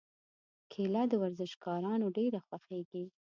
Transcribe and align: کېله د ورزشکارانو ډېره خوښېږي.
کېله 0.71 1.03
د 1.11 1.13
ورزشکارانو 1.23 2.07
ډېره 2.17 2.39
خوښېږي. 2.47 3.05